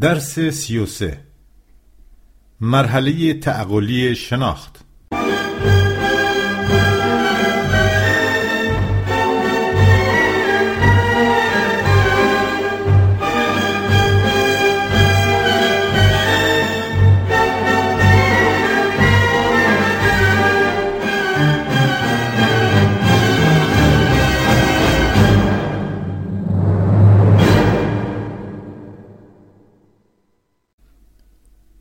[0.00, 1.18] درس سی و سه.
[2.60, 4.84] مرحله تعقلی شناخت.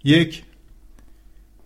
[0.04, 0.44] یک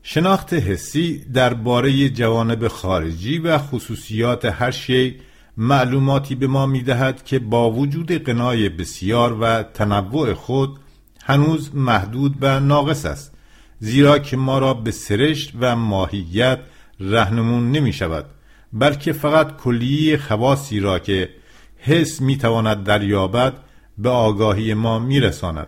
[0.03, 5.15] شناخت حسی درباره جوانب خارجی و خصوصیات هر شی
[5.57, 10.79] معلوماتی به ما می‌دهد که با وجود قنای بسیار و تنوع خود
[11.23, 13.33] هنوز محدود و ناقص است
[13.79, 16.59] زیرا که ما را به سرشت و ماهیت
[16.99, 18.25] رهنمون نمی شود
[18.73, 21.29] بلکه فقط کلیه خواصی را که
[21.77, 23.53] حس می تواند دریابد
[23.97, 25.67] به آگاهی ما می رساند.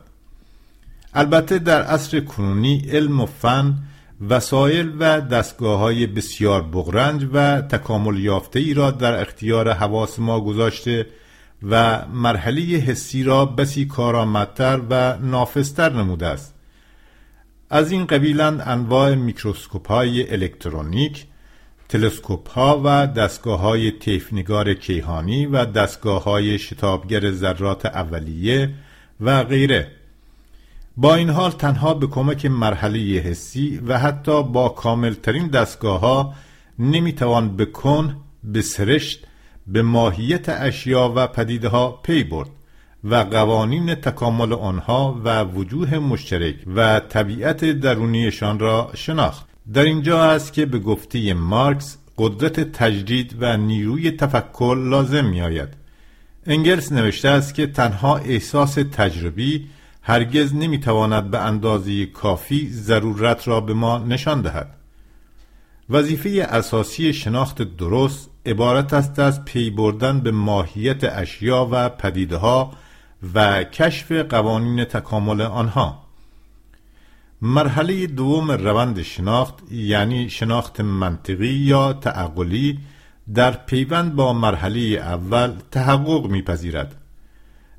[1.15, 3.75] البته در عصر کنونی علم و فن
[4.29, 10.41] وسایل و دستگاه های بسیار بغرنج و تکامل یافته ای را در اختیار حواس ما
[10.41, 11.07] گذاشته
[11.63, 16.55] و مرحله حسی را بسی کارآمدتر و نافذتر نموده است.
[17.69, 21.25] از این قبیلند انواع میکروسکوپ های الکترونیک
[21.89, 28.73] تلسکوپ ها و دستگاه های تیفنگار کیهانی و دستگاه های شتابگر ذرات اولیه
[29.21, 29.91] و غیره.
[30.97, 36.33] با این حال تنها به کمک مرحله حسی و حتی با کاملترین دستگاه ها
[36.79, 39.27] نمی‌توان به کن به سرشت
[39.67, 42.49] به ماهیت اشیا و پدیده ها پی برد
[43.03, 49.45] و قوانین تکامل آنها و وجوه مشترک و طبیعت درونیشان را شناخت.
[49.73, 55.69] در اینجا است که به گفته مارکس قدرت تجدید و نیروی تفکر لازم می آید
[56.45, 59.67] انگلس نوشته است که تنها احساس تجربی
[60.07, 64.75] هرگز نمی‌تواند به اندازه کافی ضرورت را به ما نشان دهد.
[65.89, 72.73] وظیفه اساسی شناخت درست عبارت است از پی بردن به ماهیت اشیا و پدیده ها
[73.33, 76.03] و کشف قوانین تکامل آنها.
[77.41, 82.79] مرحله دوم روند شناخت یعنی شناخت منطقی یا تعقلی
[83.33, 87.04] در پیوند با مرحله اول تحقق میپذیرد.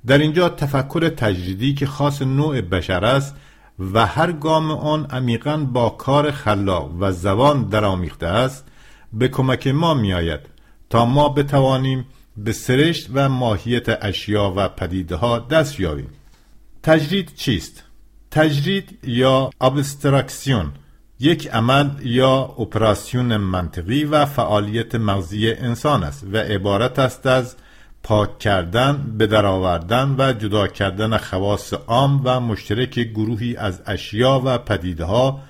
[0.06, 3.34] در اینجا تفکر تجریدی که خاص نوع بشر است
[3.78, 8.64] و هر گام آن عمیقا با کار خلاق و زبان درآمیخته است
[9.12, 10.40] به کمک ما میآید
[10.90, 12.04] تا ما بتوانیم
[12.36, 16.08] به سرشت و ماهیت اشیا و پدیده ها دست یابیم.
[16.82, 17.84] تجرید چیست؟
[18.30, 20.72] تجرید یا ابسترکسیون
[21.20, 27.56] یک عمل یا اپراسیون منطقی و فعالیت مغزی انسان است و عبارت است از
[28.06, 34.58] پاک کردن به درآوردن و جدا کردن خواص عام و مشترک گروهی از اشیا و
[34.58, 35.42] پدیده ها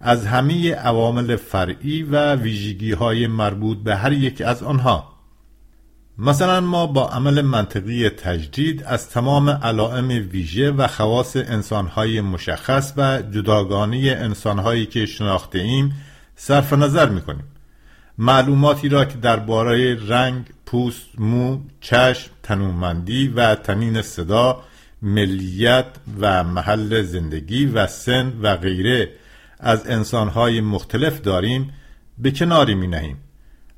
[0.00, 5.12] از همه عوامل فرعی و ویژگی های مربوط به هر یک از آنها.
[6.18, 13.22] مثلا ما با عمل منطقی تجدید از تمام علائم ویژه و خواص انسانهای مشخص و
[13.22, 15.92] جداگانه انسانهایی که شناخته ایم
[16.36, 17.51] صرف نظر می‌کنیم.
[18.18, 24.62] معلوماتی را که درباره رنگ، پوست، مو، چشم، تنومندی و تنین صدا،
[25.02, 25.86] ملیت
[26.20, 29.08] و محل زندگی و سن و غیره
[29.60, 31.72] از انسانهای مختلف داریم
[32.18, 33.16] به کناری می نهیم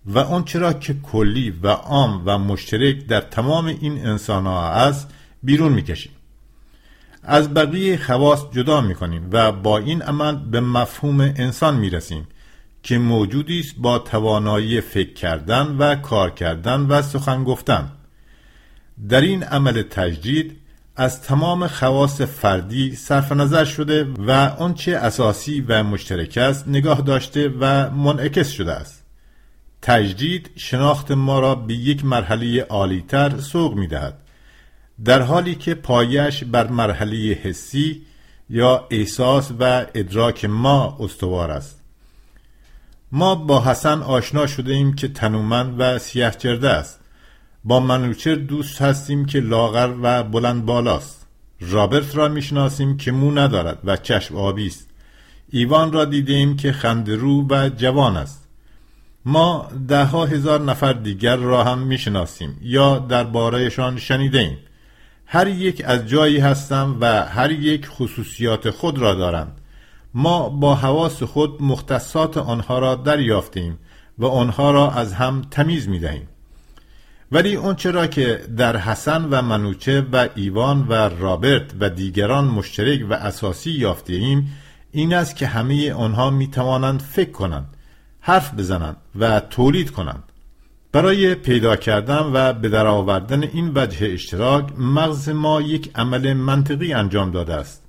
[0.07, 5.11] و اون چرا که کلی و عام و مشترک در تمام این انسانها است
[5.43, 6.13] بیرون می کشیم.
[7.23, 12.29] از بقیه خواص جدا می کنیم و با این عمل به مفهوم انسان می رسیم
[12.85, 17.93] که موجودی است با توانایی فکر کردن و کار کردن و سخن گفتن.
[19.09, 20.57] در این عمل تجدید
[20.97, 27.49] از تمام خواص فردی صرف نظر شده و آنچه اساسی و مشترک است نگاه داشته
[27.61, 29.05] و منعکس شده است.
[29.83, 34.23] تجدید شناخت ما را به یک مرحله عالیتر سوق می دهد
[35.05, 38.03] در حالی که پایش بر مرحله حسی
[38.51, 41.84] یا احساس و ادراک ما استوار است.
[43.17, 47.01] ما با حسن آشنا شده ایم که تنومند و سیه جرده است.
[47.65, 51.27] با منوچر دوست هستیم که لاغر و بلند بالاست.
[51.61, 54.89] رابرت را می‌شناسیم که مو ندارد و چشم آبی است.
[55.51, 58.49] ایوان را دیدیم که خندرو و جوان است.
[59.25, 64.59] ما ده ها هزار نفر دیگر را هم می‌شناسیم یا دربارهشان شنیده ایم
[65.27, 69.61] هر یک از جایی هستند و هر یک خصوصیات خود را دارند.
[70.15, 73.79] ما با حواس خود مختصات آنها را دریافتیم
[74.19, 76.29] و آنها را از هم تمیز می دهیم
[77.33, 83.07] ولی اون چرا که در حسن و منوچه و ایوان و رابرت و دیگران مشترک
[83.11, 84.53] و اساسی یافته ایم
[84.93, 87.77] این است که همه آنها می توانند فکر کنند
[88.21, 90.23] حرف بزنند و تولید کنند.
[90.93, 97.31] برای پیدا کردن و به درآوردن این وجه اشتراک مغز ما یک عمل منطقی انجام
[97.31, 97.84] داده است.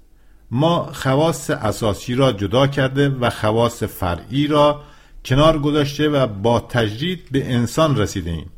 [0.56, 4.82] ما خواص اساسی را جدا کرده و خواص فرعی را
[5.26, 8.50] کنار گذاشته و با تجرید به انسان رسیده ایم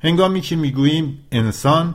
[0.00, 1.94] هنگامی که می‌گوییم انسان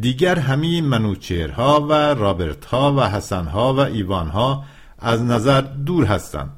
[0.00, 4.64] دیگر همه منوچهرها و رابرتها و حسنها و ایوانها
[4.98, 6.50] از نظر دور هستند.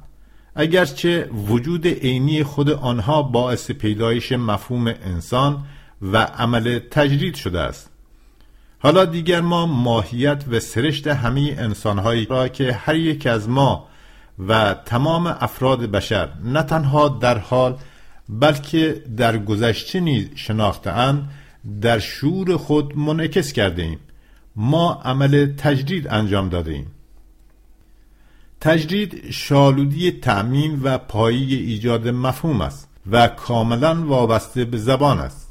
[0.54, 5.64] اگرچه وجود عینی خود آنها باعث پیدایش مفهوم انسان
[6.02, 7.95] و عمل تجرید شده است.
[8.78, 13.88] حالا دیگر ما ماهیت و سرشت همه انسانهایی را که هر یک از ما
[14.38, 17.76] و تمام افراد بشر نه تنها در حال
[18.28, 21.30] بلکه در گذشته نیز شناختهاند
[21.80, 23.98] در شعور خود منعکس کرده ایم
[24.56, 26.86] ما عمل تجدید انجام داده ایم
[28.60, 35.45] تجدید شالودی تعمیم و پایی ایجاد مفهوم است و کاملا وابسته به زبان است.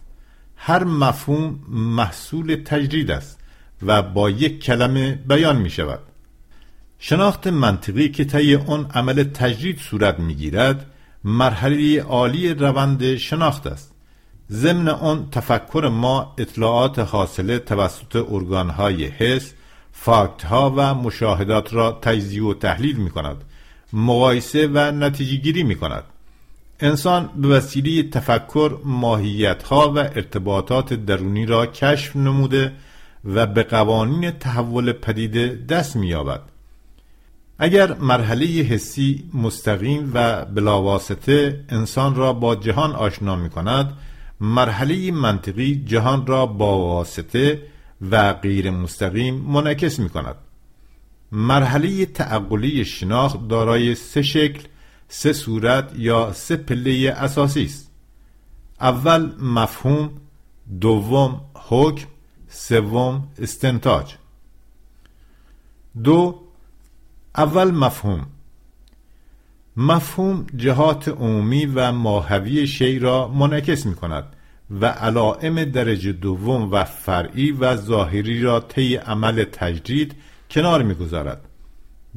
[0.67, 3.39] هر مفهوم محصول تجدید است
[3.81, 6.00] و با یک کلمه بیان می شود
[7.00, 10.85] شناخت منطقی که طی آن عمل تجدید صورت می گیرد
[11.23, 13.91] مرحله عالی روند شناخت است.
[14.51, 19.53] ضمن آن تفکر ما اطلاعات حاصله توسط ارگانهای حس
[19.91, 23.38] فاکت ها و مشاهدات را تجزیه و تحلیل می کند
[23.94, 26.03] مقایسه و نتیجه گیری می کند
[26.80, 32.72] انسان به وسیله تفکر ماهیت ها و ارتباطات درونی را کشف نموده
[33.25, 36.42] و به قوانین تحول پدیده دست می یابد
[37.60, 43.94] اگر مرحله حسی مستقیم و بلاواسطه انسان را با جهان آشنا می کند
[44.42, 47.62] مرحله منطقی جهان را با واسطه
[48.12, 50.36] و غیر مستقیم منعکس می کند
[51.31, 54.63] مرحله تعقلی شناخت دارای سه شکل
[55.07, 57.91] سه صورت یا سه پله اساسی است.
[58.81, 60.09] اول مفهوم
[60.81, 62.07] دوم حکم
[62.47, 64.15] سوم استنتاج.
[66.03, 66.41] دو
[67.37, 68.25] اول مفهوم.
[69.77, 74.35] مفهوم جهات عمومی و ماهوی شی را منعکس می کند
[74.81, 80.15] و علائم درجه دوم و فرعی و ظاهری را طی عمل تجدید
[80.51, 81.41] کنار می‌گذارد.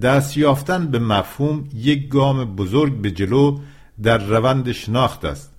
[0.03, 3.59] دست یافتن به مفهوم یک گام بزرگ به جلو
[4.03, 5.55] در روند شناخت است.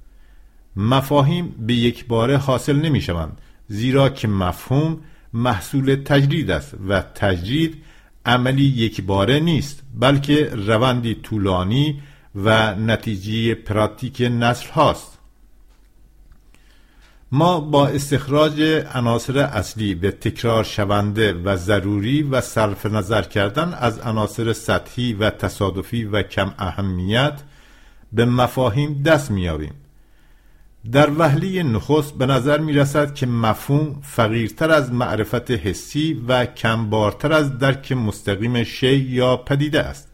[0.75, 5.00] مفاهیم به یک باره حاصل نمی شوند زیرا که مفهوم
[5.34, 7.84] محصول تجدید است و تجدید
[8.25, 12.01] عملی یک باره نیست بلکه روندی طولانی
[12.36, 15.18] و نتیجه پراتیک نسل هاست.
[17.31, 18.62] ما با استخراج
[18.93, 25.29] عناصر اصلی به تکرار شونده و ضروری و صرف نظر کردن از عناصر سطحی و
[25.29, 27.41] تصادفی و کم اهمیت
[28.13, 29.74] به مفاهیم دست میابیم
[30.91, 37.33] در وهله نخست به نظر می رسد که مفهوم فقیرتر از معرفت حسی و کمبارتر
[37.33, 40.07] از درک مستقیم شی یا پدیده است.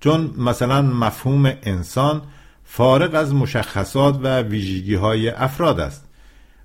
[0.00, 2.22] چون مثلا مفهوم انسان
[2.64, 6.05] فارغ از مشخصات و ویژگی های افراد است.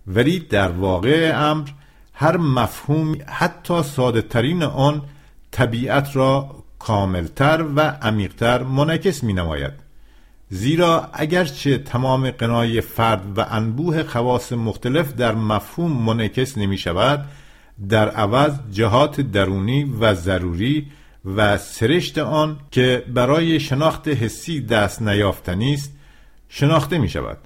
[0.08, 1.70] ولی در واقع امر
[2.14, 5.02] هر مفهوم حتی ساده ترین آن
[5.52, 9.74] طبیعت را کاملتر و عمیقتر منعکس می نماید
[10.50, 17.26] زیرا اگرچه تمام قنای فرد و انبوه خواص مختلف در مفهوم منعکس نمی شود
[17.90, 20.88] در عوض جهات درونی و ضروری
[21.26, 25.92] و سرشت آن که برای شناخت حسی دست نیافتنی است
[26.50, 27.38] شناخته می شود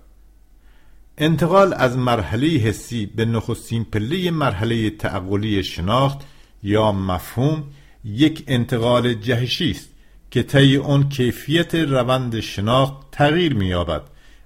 [1.17, 6.19] انتقال از مرحله حسی به نخستین پله مرحله تعقلی شناخت
[6.63, 7.63] یا مفهوم
[8.05, 9.89] یک انتقال جهشی است
[10.31, 14.01] که طی آن کیفیت روند شناخت تغییر می‌یابد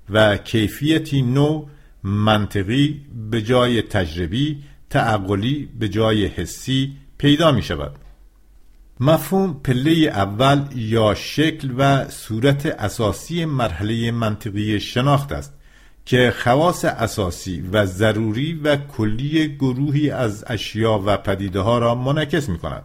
[0.10, 1.66] و کیفیتی نو
[2.04, 7.96] منطقی به جای تجربی تعقلی به جای حسی پیدا می شود
[9.00, 15.59] مفهوم پله اول یا شکل و صورت اساسی مرحله منطقی شناخت است.
[16.10, 22.50] که خواص اساسی و ضروری و کلی گروهی از اشیا و پدیده ها را منعکس
[22.50, 22.84] می کند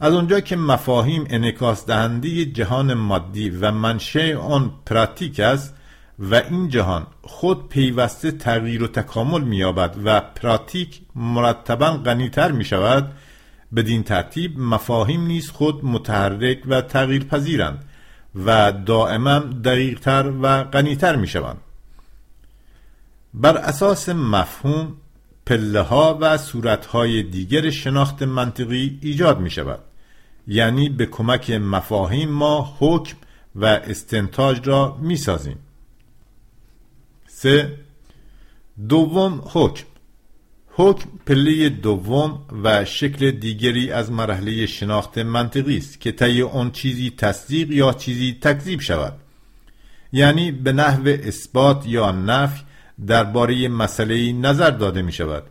[0.00, 5.74] از آنجا که مفاهیم انکاس دهنده جهان مادی و منشه آن پراتیک است
[6.18, 13.12] و این جهان خود پیوسته تغییر و تکامل می‌یابد و پراتیک مرتبا غنیتر می شود
[13.76, 17.84] بدین ترتیب مفاهیم نیز خود متحرک و تغییر پذیرند
[18.46, 21.60] و دائما دقیقتر و غنیتر می شوند
[23.34, 24.96] بر اساس مفهوم
[25.46, 29.80] پله ها و صورت های دیگر شناخت منطقی ایجاد می شود
[30.46, 33.16] یعنی به کمک مفاهیم ما حکم
[33.54, 35.58] و استنتاج را می سازیم
[37.26, 37.78] سه
[38.88, 39.84] دوم حکم.
[40.76, 47.10] حکم پله دوم و شکل دیگری از مرحله شناخت منطقی است که طی آن چیزی
[47.10, 49.12] تصدیق یا چیزی تکذیب شود.
[50.12, 52.62] یعنی به نحو اثبات یا نفی
[53.06, 55.42] درباره مسئله نظر داده می شود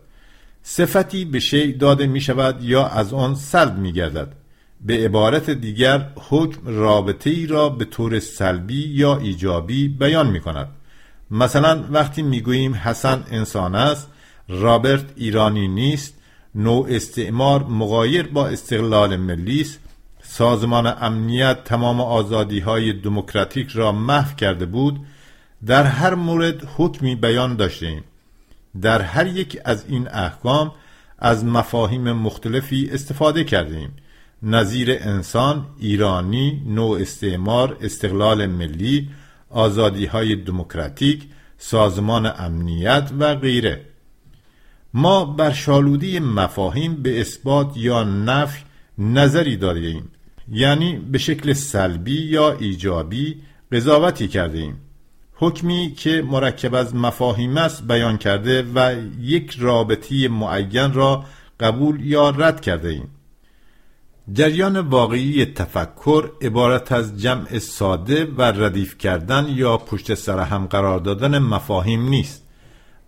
[0.63, 4.33] صفتی به شیء داده می شود یا از آن سلب می گردد
[4.81, 10.67] به عبارت دیگر حکم رابطه ای را به طور سلبی یا ایجابی بیان می کند
[11.31, 14.07] مثلا وقتی می گوییم حسن انسان است
[14.49, 16.13] رابرت ایرانی نیست
[16.55, 19.79] نوع استعمار مغایر با استقلال ملی است
[20.23, 24.99] سازمان امنیت تمام آزادی های دموکراتیک را محو کرده بود
[25.65, 28.03] در هر مورد حکمی بیان داشتیم
[28.81, 30.71] در هر یک از این احکام
[31.19, 33.91] از مفاهیم مختلفی استفاده کردیم
[34.43, 39.09] نظیر انسان، ایرانی، نوع استعمار، استقلال ملی،
[39.49, 41.23] آزادی های دموکراتیک،
[41.57, 43.85] سازمان امنیت و غیره.
[44.93, 48.63] ما بر شالودی مفاهیم به اثبات یا نفی
[48.97, 50.11] نظری داریم.
[50.51, 53.41] یعنی به شکل سلبی یا ایجابی
[53.71, 54.77] قضاوتی کرده ایم.
[55.35, 61.25] حکمی که مرکب از مفاهیم است بیان کرده و یک رابطی معین را
[61.59, 63.09] قبول یا رد کرده ایم.
[64.33, 70.99] جریان واقعی تفکر عبارت از جمع ساده و ردیف کردن یا پشت سر هم قرار
[70.99, 72.43] دادن مفاهیم نیست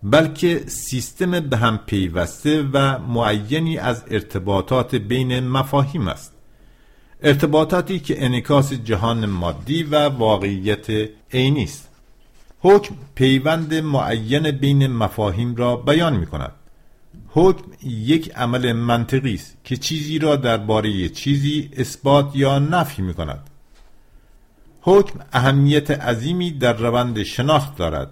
[0.02, 6.32] بلکه سیستم به هم پیوسته و معینی از ارتباطات بین مفاهیم است.
[7.22, 10.86] ارتباطاتی که انکاس جهان مادی و واقعیت
[11.32, 11.85] عینی است.
[12.60, 16.52] حکم پیوند معین بین مفاهیم را بیان می کند
[17.28, 23.50] حکم یک عمل منطقی است که چیزی را درباره چیزی اثبات یا نفی می کند
[24.80, 28.10] حکم اهمیت عظیمی در روند شناخت دارد.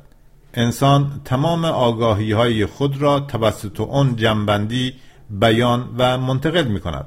[0.54, 4.94] انسان تمام آگاهی های خود را توسط آن جنبندی
[5.30, 7.06] بیان و منتقل می کند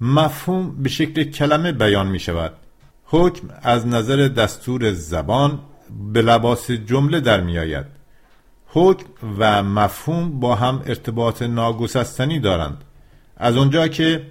[0.00, 2.52] مفهوم به شکل کلمه بیان می شود
[3.04, 5.58] حکم از نظر دستور زبان
[6.12, 7.86] به لباس جمله در می آید
[8.66, 9.04] حکم
[9.38, 12.84] و مفهوم با هم ارتباط ناگسستنی دارند.
[13.36, 14.26] از اونجا که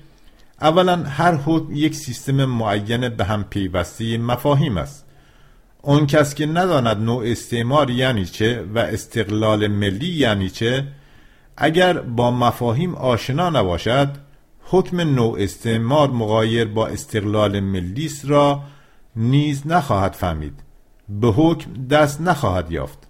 [0.62, 5.06] اولا هر حکم یک سیستم معین به هم پیوسته مفاهیم است.
[5.82, 10.88] اون کس که نداند نوع استعمار یعنی چه و استقلال ملی یعنی چه
[11.58, 14.10] اگر با مفاهیم آشنا نباشد
[14.64, 18.64] حکم نوع استعمار مغایر با استقلال ملیس را
[19.16, 20.69] نیز نخواهد فهمید.
[21.10, 23.08] به حکم دست نخواهد یافت.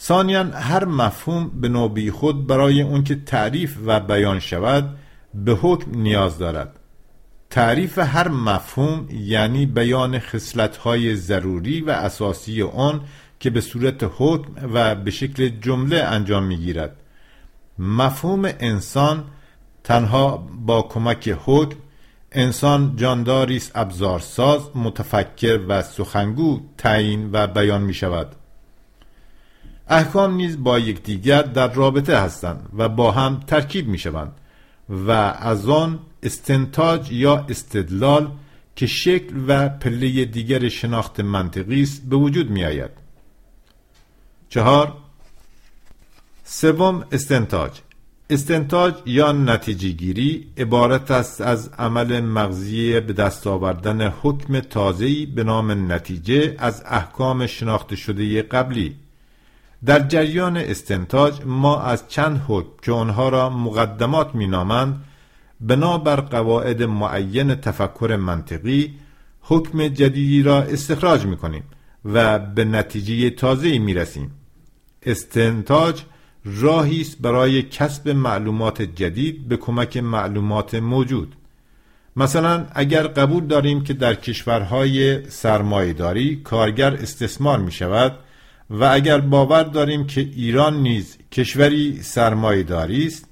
[0.00, 4.96] ثانیا هر مفهوم به نوبی خود برای اون که تعریف و بیان شود
[5.34, 6.76] به حکم نیاز دارد.
[7.50, 13.00] تعریف هر مفهوم یعنی بیان خصلت‌های ضروری و اساسی آن
[13.40, 16.96] که به صورت حکم و به شکل جمله انجام می‌گیرد.
[17.78, 19.24] مفهوم انسان
[19.84, 20.36] تنها
[20.66, 21.76] با کمک حکم
[22.36, 28.36] انسان جانداری است ابزارساز متفکر و سخنگو تعیین و بیان می شود
[29.88, 34.32] احکام نیز با یکدیگر در رابطه هستند و با هم ترکیب می شوند
[34.88, 38.30] و از آن استنتاج یا استدلال
[38.76, 42.90] که شکل و پله دیگر شناخت منطقی است به وجود می آید
[44.48, 44.96] چهار
[46.44, 47.80] سوم استنتاج.
[48.30, 55.44] استنتاج یا نتیجه گیری عبارت است از عمل مغزی به دست آوردن حکم تازه‌ای به
[55.44, 58.96] نام نتیجه از احکام شناخته شده قبلی.
[59.84, 65.04] در جریان استنتاج ما از چند حکم که آنها را مقدمات مینامند
[65.60, 68.94] بنابر قواعد معین تفکر منطقی
[69.40, 71.62] حکم جدیدی را استخراج می‌کنیم
[72.04, 74.30] و به نتیجه تازه‌ای می‌رسیم.
[75.02, 76.02] استنتاج
[76.46, 81.34] راهی است برای کسب معلومات جدید به کمک معلومات موجود.
[82.16, 88.18] مثلا اگر قبول داریم که در کشورهای سرمایهداری کارگر استثمار می شود
[88.70, 93.28] و اگر باور داریم که ایران نیز کشوری سرمایهداری است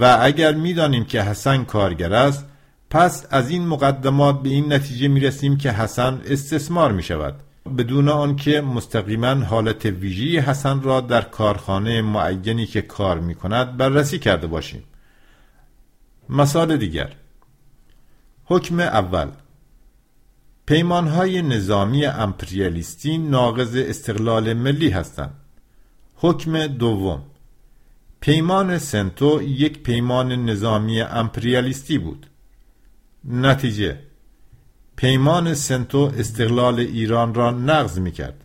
[0.00, 2.46] و اگر می‌دانیم که حسن کارگر است
[2.90, 7.34] پس از این مقدمات به این نتیجه می رسیم که حسن استثمار می شود
[7.66, 14.18] بدون آنکه مستقیما حالت ویژی حسن را در کارخانه معینی که کار می کند بررسی
[14.18, 14.82] کرده باشیم.
[16.28, 17.12] مثال دیگر.
[18.44, 19.30] حکم اول.
[20.66, 25.34] پیمانهای نظامی امپریالیستی ناقض استقلال ملی هستند.
[26.16, 27.22] حکم دوم.
[28.20, 32.26] پیمان سنتو یک پیمان نظامی امپریالیستی بود.
[33.24, 34.05] نتیجه.
[34.96, 38.44] پیمان سنتو استقلال ایران را نقض می کرد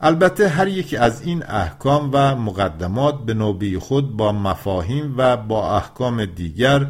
[0.00, 5.76] البته هر یک از این احکام و مقدمات به نوبه خود با مفاهیم و با
[5.76, 6.86] احکام دیگر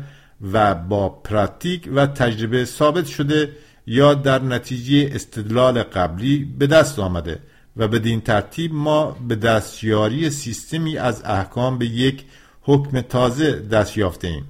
[0.52, 3.52] و با پراتیک و تجربه ثابت شده
[3.86, 7.38] یا در نتیجه استدلال قبلی به دست آمده
[7.76, 12.24] و بدین ترتیب ما به دستیاری سیستمی از احکام به یک
[12.62, 14.44] حکم تازه دست یافته ایم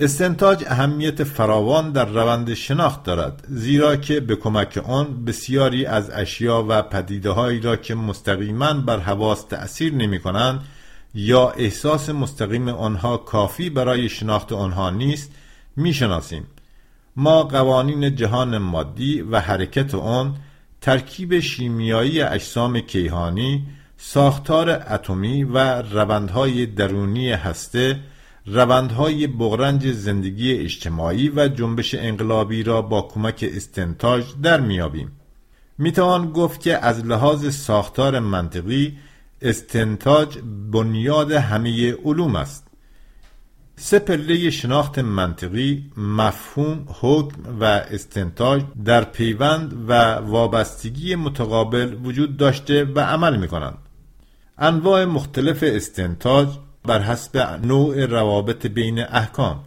[0.00, 6.66] استنتاج اهمیت فراوان در روند شناخت دارد زیرا که به کمک آن بسیاری از اشیا
[6.68, 10.60] و پدیده هایی را که مستقیما بر حواس تأثیر نمی کنند
[11.14, 15.32] یا احساس مستقیم آنها کافی برای شناخت آنها نیست
[15.76, 16.46] می‌شناسیم.
[17.16, 20.36] ما قوانین جهان مادی و حرکت آن
[20.80, 23.66] ترکیب شیمیایی اجسام کیهانی
[23.96, 28.00] ساختار اتمی و روندهای درونی هسته
[28.46, 35.12] روندهای بغرنج زندگی اجتماعی و جنبش انقلابی را با کمک استنتاج در میابیم
[35.78, 38.98] می‌توان گفت که از لحاظ ساختار منطقی
[39.42, 40.38] استنتاج
[40.72, 42.66] بنیاد همه علوم است.
[43.76, 52.84] سه پله شناخت منطقی مفهوم حکم و استنتاج در پیوند و وابستگی متقابل وجود داشته
[52.84, 53.78] و عمل می کنند
[54.58, 56.48] انواع مختلف استنتاج
[56.84, 59.64] بر حسب نوع روابط بین احکام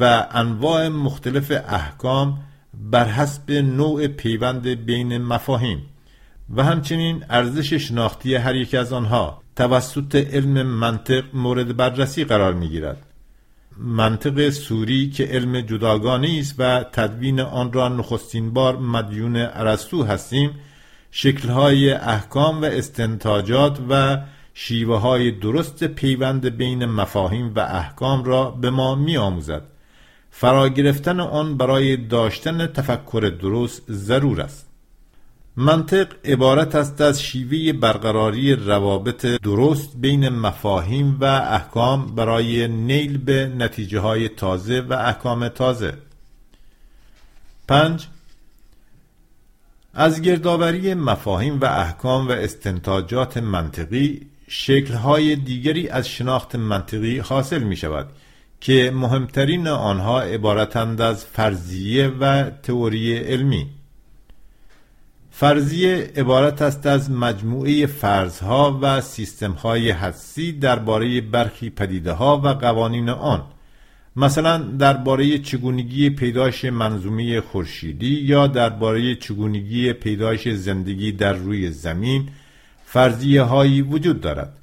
[0.00, 2.38] و انواع مختلف احکام
[2.74, 5.82] بر حسب نوع پیوند بین مفاهیم
[6.56, 12.68] و همچنین ارزش شناختی هر یک از آنها توسط علم منطق مورد بررسی قرار می
[12.68, 13.06] گیرد.
[13.78, 20.50] منطق سوری که علم جداگانه است و تدوین آن را نخستین بار مدیون ارسطو هستیم
[21.10, 24.18] شکلهای احکام و استنتاجات و
[24.54, 29.62] شیوه های درست پیوند بین مفاهیم و احکام را به ما می آموزد.
[30.30, 34.68] فرا گرفتن آن برای داشتن تفکر درست ضرور است.
[35.56, 43.52] منطق عبارت است از شیوه برقراری روابط درست بین مفاهیم و احکام برای نیل به
[43.58, 45.94] نتیجه های تازه و احکام تازه
[47.68, 48.06] پنج
[49.94, 57.76] از گردآوری مفاهیم و احکام و استنتاجات منطقی شکلهای دیگری از شناخت منطقی حاصل می
[57.76, 58.08] شود
[58.60, 63.66] که مهمترین آنها عبارتند از فرضیه و تئوری علمی.
[65.30, 73.08] فرضیه عبارت است از مجموعه فرضها و سیستمهای حدسی درباره برخی پدیده ها و قوانین
[73.08, 73.44] آن.
[74.16, 82.28] مثلا درباره چگونگی پیدایش منظومه خورشیدی یا درباره چگونگی پیدایش زندگی در روی زمین
[82.94, 84.58] فرضیه هایی وجود دارد.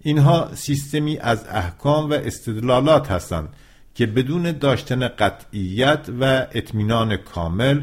[0.00, 3.48] اینها سیستمی از احکام و استدلالات هستند
[3.94, 7.80] که بدون داشتن قطعیت و اطمینان کامل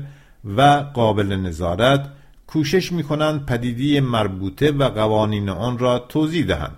[0.58, 0.62] و
[0.94, 2.10] قابل نظارت
[2.48, 6.78] کوشش می کنند پدیده مربوطه و قوانین آن را توضیح دهند.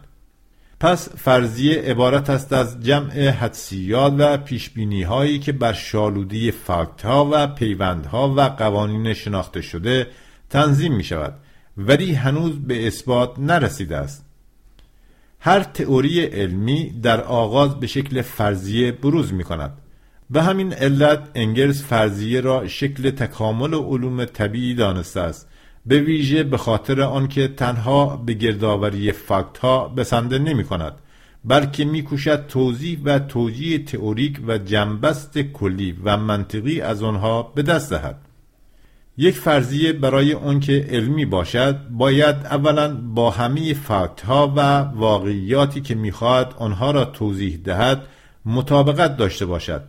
[0.80, 7.30] پس فرضیه عبارت است از جمع حدسیات و پیشبینی هایی که بر شالودی فاکت ها
[7.32, 10.08] و پیوندها و قوانین شناخته شده
[10.50, 11.34] تنظیم می شود
[11.78, 14.26] ولی هنوز به اثبات نرسیده است.
[15.40, 19.78] هر تئوری علمی در آغاز به شکل فرضیه بروز می کند
[20.30, 25.48] به همین علت انگلز فرضیه را شکل تکامل علوم طبیعی دانسته است
[25.86, 30.94] به ویژه به خاطر آنکه تنها به گردآوری فاکت ها بسنده نمی کند
[31.46, 37.90] بلکه میکوشد توضیح و توجیه تئوریک و جنبست کلی و منطقی از آنها به دست
[37.90, 38.22] دهد.
[39.18, 45.96] یک فرضیه برای آنکه علمی باشد باید اولا با همه فاکت ها و واقعیاتی که
[45.96, 48.04] می‌خواهد آنها را توضیح دهد
[48.46, 49.84] مطابقت داشته باشد.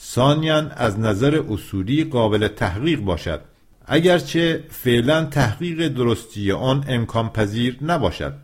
[0.00, 3.40] ثانیا از نظر اصولی قابل تحقیق باشد.
[3.86, 8.34] اگرچه فعلا تحقیق درستی آن امکان پذیر نباشد.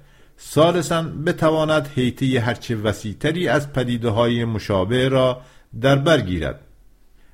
[0.41, 5.41] ثالثا بتواند حیطه هرچه وسیعتری از پدیده های مشابه را
[5.81, 6.61] در بر گیرد.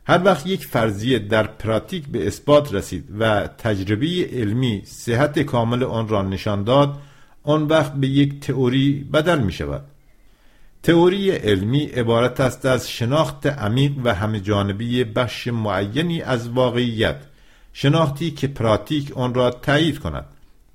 [0.08, 6.08] هر وقت یک فرضیه در پراتیک به اثبات رسید و تجربه علمی صحت کامل آن
[6.08, 6.98] را نشان داد
[7.42, 9.84] آن وقت به یک تئوری بدل می شود
[10.82, 17.16] تئوری علمی عبارت است از شناخت عمیق و همه جانبی بخش معینی از واقعیت
[17.72, 20.24] شناختی که پراتیک آن را تایید کند.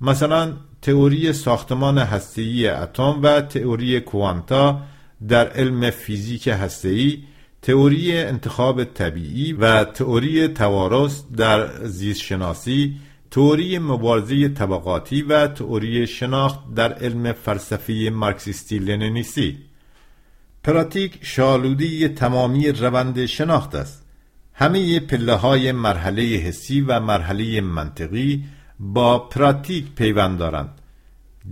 [0.00, 4.80] مثلا تئوری ساختمان هسته‌ای اتم و تئوری کوانتا
[5.28, 7.18] در علم فیزیک هسته‌ای
[7.64, 12.96] تئوری انتخاب طبیعی و تئوری توارث در زیست شناسی
[13.30, 19.58] تئوری مبارزه طبقاتی و تئوری شناخت در علم فلسفی مارکسیستی لنینیستی.
[20.64, 24.06] پراتیک شالودی تمامی روند شناخت است.
[24.54, 28.44] همه پله های مرحله حسی و مرحله منطقی
[28.80, 30.80] با پراتیک پیوند دارند.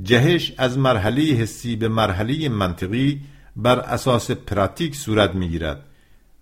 [0.02, 3.20] جهش از مرحله حسی به مرحله منطقی
[3.56, 5.88] بر اساس پراتیک صورت می گیرد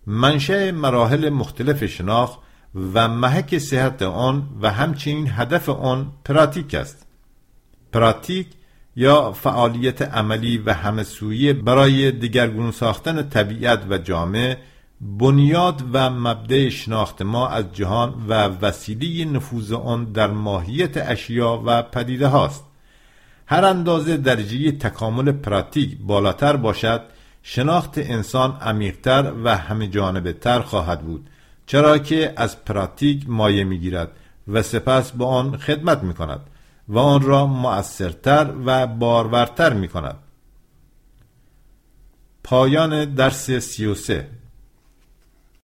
[0.06, 2.38] منشأ مراحل مختلف شناخت
[2.94, 7.06] و محک صحت آن و همچنین هدف آن پراتیک است.
[7.92, 8.46] پراتیک
[8.96, 14.58] یا فعالیت عملی و همسویه برای دگرگون ساختن طبیعت و جامعه
[15.00, 21.82] بنیاد و مبدع شناخت ما از جهان و وسیله نفوذ آن در ماهیت اشیا و
[21.82, 22.64] پدیده هاست.
[23.46, 27.02] هر اندازه درجه تکامل پراتیک بالاتر باشد
[27.42, 31.30] شناخت انسان عمیقتر و همه جانبه تر خواهد بود
[31.66, 34.12] چرا که از پراتیک مایه می‌گیرد
[34.48, 36.40] و سپس با آن خدمت می کند
[36.88, 40.16] و آن را مؤثرتر و بارورتر می کند
[42.44, 44.28] پایان درس سی و سه.